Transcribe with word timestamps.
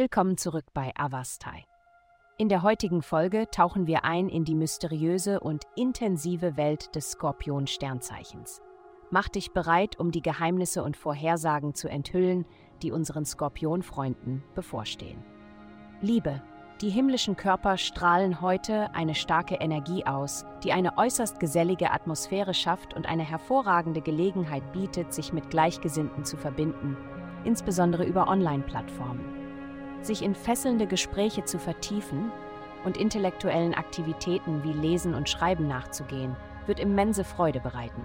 Willkommen 0.00 0.36
zurück 0.36 0.66
bei 0.74 0.92
Avastai. 0.96 1.64
In 2.36 2.48
der 2.48 2.62
heutigen 2.62 3.02
Folge 3.02 3.50
tauchen 3.50 3.88
wir 3.88 4.04
ein 4.04 4.28
in 4.28 4.44
die 4.44 4.54
mysteriöse 4.54 5.40
und 5.40 5.64
intensive 5.74 6.56
Welt 6.56 6.94
des 6.94 7.10
Skorpion-Sternzeichens. 7.10 8.62
Mach 9.10 9.28
dich 9.28 9.50
bereit, 9.50 9.98
um 9.98 10.12
die 10.12 10.22
Geheimnisse 10.22 10.84
und 10.84 10.96
Vorhersagen 10.96 11.74
zu 11.74 11.88
enthüllen, 11.88 12.44
die 12.80 12.92
unseren 12.92 13.24
Skorpionfreunden 13.24 14.44
bevorstehen. 14.54 15.24
Liebe. 16.00 16.44
Die 16.80 16.90
himmlischen 16.90 17.34
Körper 17.34 17.76
strahlen 17.76 18.40
heute 18.40 18.94
eine 18.94 19.16
starke 19.16 19.56
Energie 19.56 20.06
aus, 20.06 20.46
die 20.62 20.72
eine 20.72 20.96
äußerst 20.96 21.40
gesellige 21.40 21.90
Atmosphäre 21.90 22.54
schafft 22.54 22.94
und 22.94 23.06
eine 23.06 23.24
hervorragende 23.24 24.00
Gelegenheit 24.00 24.72
bietet, 24.72 25.12
sich 25.12 25.32
mit 25.32 25.50
Gleichgesinnten 25.50 26.24
zu 26.24 26.36
verbinden, 26.36 26.96
insbesondere 27.42 28.04
über 28.04 28.28
Online-Plattformen. 28.28 29.37
Sich 30.02 30.22
in 30.22 30.34
fesselnde 30.34 30.86
Gespräche 30.86 31.44
zu 31.44 31.58
vertiefen 31.58 32.30
und 32.84 32.96
intellektuellen 32.96 33.74
Aktivitäten 33.74 34.62
wie 34.62 34.72
Lesen 34.72 35.14
und 35.14 35.28
Schreiben 35.28 35.66
nachzugehen, 35.66 36.36
wird 36.66 36.80
immense 36.80 37.24
Freude 37.24 37.60
bereiten. 37.60 38.02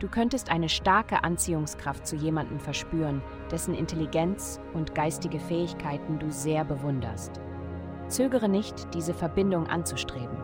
Du 0.00 0.08
könntest 0.08 0.50
eine 0.50 0.68
starke 0.68 1.22
Anziehungskraft 1.22 2.06
zu 2.06 2.16
jemandem 2.16 2.58
verspüren, 2.58 3.22
dessen 3.50 3.74
Intelligenz 3.74 4.60
und 4.72 4.94
geistige 4.94 5.38
Fähigkeiten 5.38 6.18
du 6.18 6.30
sehr 6.30 6.64
bewunderst. 6.64 7.40
Zögere 8.08 8.48
nicht, 8.48 8.92
diese 8.94 9.14
Verbindung 9.14 9.66
anzustreben. 9.66 10.36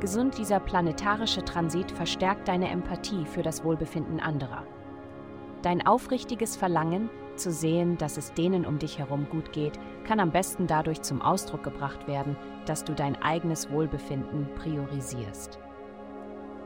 Gesund 0.00 0.36
dieser 0.36 0.60
planetarische 0.60 1.44
Transit 1.44 1.90
verstärkt 1.90 2.48
deine 2.48 2.68
Empathie 2.68 3.24
für 3.24 3.42
das 3.42 3.64
Wohlbefinden 3.64 4.20
anderer. 4.20 4.64
Dein 5.62 5.86
aufrichtiges 5.86 6.56
Verlangen, 6.56 7.08
zu 7.36 7.52
sehen, 7.52 7.98
dass 7.98 8.16
es 8.16 8.32
denen 8.32 8.66
um 8.66 8.78
dich 8.78 8.98
herum 8.98 9.26
gut 9.30 9.52
geht, 9.52 9.78
kann 10.06 10.20
am 10.20 10.30
besten 10.30 10.66
dadurch 10.66 11.02
zum 11.02 11.20
Ausdruck 11.20 11.62
gebracht 11.62 12.06
werden, 12.06 12.36
dass 12.64 12.84
du 12.84 12.94
dein 12.94 13.20
eigenes 13.22 13.70
Wohlbefinden 13.70 14.48
priorisierst. 14.54 15.58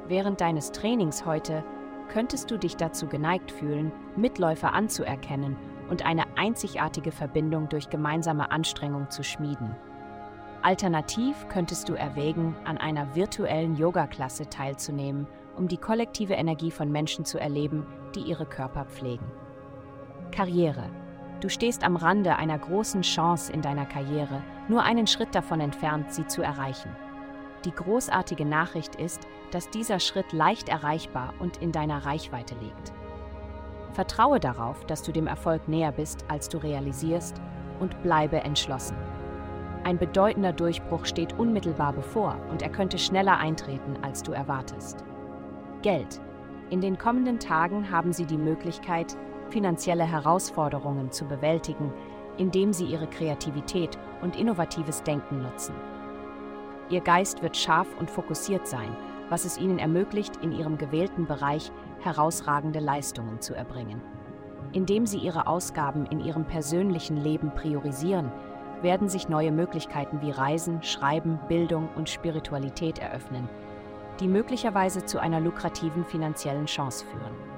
Während 0.07 0.41
deines 0.41 0.73
Trainings 0.73 1.25
heute 1.25 1.65
könntest 2.09 2.51
du 2.51 2.59
dich 2.59 2.77
dazu 2.77 3.07
geneigt 3.07 3.51
fühlen, 3.51 3.93
Mitläufer 4.17 4.73
anzuerkennen 4.75 5.57
und 5.89 6.05
eine 6.05 6.25
einzigartige 6.37 7.13
Verbindung 7.13 7.69
durch 7.69 7.89
gemeinsame 7.89 8.51
Anstrengung 8.51 9.11
zu 9.11 9.23
schmieden. 9.23 9.75
Alternativ 10.63 11.47
könntest 11.49 11.89
du 11.89 11.95
erwägen, 11.95 12.55
an 12.65 12.77
einer 12.77 13.15
virtuellen 13.15 13.77
Yoga-Klasse 13.77 14.51
teilzunehmen, 14.51 15.27
um 15.57 15.69
die 15.69 15.79
kollektive 15.79 16.35
Energie 16.35 16.71
von 16.71 16.93
Menschen 16.93 17.25
zu 17.25 17.39
erleben, 17.39 17.87
die 18.15 18.21
ihre 18.21 18.45
Körper 18.45 18.85
pflegen. 18.85 19.25
Karriere. 20.33 20.91
Du 21.41 21.49
stehst 21.49 21.85
am 21.85 21.97
Rande 21.97 22.37
einer 22.37 22.59
großen 22.59 23.01
Chance 23.01 23.51
in 23.53 23.63
deiner 23.63 23.87
Karriere, 23.87 24.43
nur 24.69 24.83
einen 24.83 25.07
Schritt 25.07 25.35
davon 25.35 25.61
entfernt, 25.61 26.13
sie 26.13 26.27
zu 26.27 26.43
erreichen. 26.43 26.91
Die 27.65 27.73
großartige 27.73 28.45
Nachricht 28.45 28.97
ist, 28.97 29.27
dass 29.51 29.71
dieser 29.71 30.01
Schritt 30.01 30.33
leicht 30.33 30.69
erreichbar 30.69 31.33
und 31.39 31.57
in 31.59 31.73
deiner 31.73 32.05
Reichweite 32.05 32.55
liegt. 32.57 32.93
Vertraue 33.93 34.39
darauf, 34.39 34.85
dass 34.85 35.03
du 35.03 35.13
dem 35.13 35.27
Erfolg 35.27 35.67
näher 35.67 35.93
bist, 35.93 36.25
als 36.29 36.49
du 36.49 36.59
realisierst, 36.59 37.41
und 37.81 38.03
bleibe 38.03 38.41
entschlossen. 38.41 38.97
Ein 39.85 39.97
bedeutender 39.97 40.53
Durchbruch 40.53 41.07
steht 41.07 41.39
unmittelbar 41.39 41.95
bevor 41.95 42.37
und 42.51 42.61
er 42.61 42.69
könnte 42.69 42.99
schneller 42.99 43.39
eintreten, 43.39 43.97
als 44.03 44.23
du 44.23 44.33
erwartest. 44.33 45.03
Geld. 45.81 46.21
In 46.69 46.83
den 46.83 46.99
kommenden 46.99 47.39
Tagen 47.39 47.91
haben 47.91 48.13
Sie 48.13 48.27
die 48.27 48.37
Möglichkeit, 48.37 49.17
finanzielle 49.51 50.05
Herausforderungen 50.05 51.11
zu 51.11 51.27
bewältigen, 51.27 51.93
indem 52.37 52.73
Sie 52.73 52.87
Ihre 52.87 53.07
Kreativität 53.07 53.99
und 54.23 54.37
innovatives 54.37 55.03
Denken 55.03 55.43
nutzen. 55.43 55.75
Ihr 56.89 57.01
Geist 57.01 57.43
wird 57.43 57.57
scharf 57.57 57.89
und 57.99 58.11
fokussiert 58.11 58.67
sein, 58.67 58.97
was 59.29 59.45
es 59.45 59.59
Ihnen 59.59 59.79
ermöglicht, 59.79 60.37
in 60.43 60.53
Ihrem 60.53 60.77
gewählten 60.77 61.27
Bereich 61.27 61.71
herausragende 62.01 62.81
Leistungen 62.81 63.41
zu 63.41 63.55
erbringen. 63.55 64.01
Indem 64.73 65.07
Sie 65.07 65.19
Ihre 65.19 65.47
Ausgaben 65.47 66.07
in 66.07 66.21
Ihrem 66.21 66.45
persönlichen 66.45 67.17
Leben 67.17 67.53
priorisieren, 67.55 68.33
werden 68.83 69.09
sich 69.09 69.29
neue 69.29 69.53
Möglichkeiten 69.53 70.21
wie 70.23 70.31
Reisen, 70.31 70.83
Schreiben, 70.83 71.39
Bildung 71.49 71.89
und 71.97 72.09
Spiritualität 72.09 72.99
eröffnen, 72.99 73.49
die 74.21 74.29
möglicherweise 74.29 75.05
zu 75.05 75.19
einer 75.19 75.41
lukrativen 75.41 76.05
finanziellen 76.05 76.67
Chance 76.67 77.05
führen. 77.05 77.50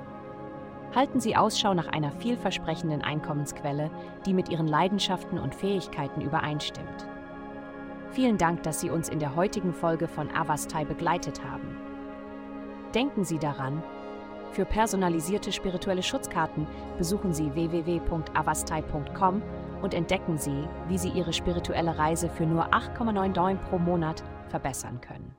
Halten 0.95 1.21
Sie 1.21 1.37
Ausschau 1.37 1.73
nach 1.73 1.89
einer 1.89 2.13
vielversprechenden 2.13 3.03
Einkommensquelle, 3.03 3.91
die 4.27 4.35
mit 4.35 4.51
Ihren 4.51 4.69
Leidenschaften 4.69 5.39
und 5.39 5.55
Fähigkeiten 5.55 6.21
übereinstimmt. 6.21 7.07
Vielen 8.11 8.37
Dank, 8.37 8.63
dass 8.63 8.81
Sie 8.81 8.91
uns 8.91 9.09
in 9.09 9.19
der 9.19 9.35
heutigen 9.35 9.73
Folge 9.73 10.07
von 10.07 10.31
Avastai 10.31 10.85
begleitet 10.85 11.43
haben. 11.43 11.77
Denken 12.95 13.25
Sie 13.25 13.39
daran, 13.39 13.83
für 14.51 14.67
personalisierte 14.67 15.51
spirituelle 15.51 16.03
Schutzkarten 16.03 16.67
besuchen 16.99 17.33
Sie 17.33 17.55
www.avastai.com 17.55 19.43
und 19.81 19.95
entdecken 19.95 20.37
Sie, 20.37 20.69
wie 20.89 20.99
Sie 20.99 21.09
Ihre 21.09 21.33
spirituelle 21.33 21.97
Reise 21.97 22.29
für 22.29 22.45
nur 22.45 22.67
8,9 22.67 23.33
Däum 23.33 23.59
pro 23.59 23.79
Monat 23.79 24.23
verbessern 24.51 25.01
können. 25.01 25.35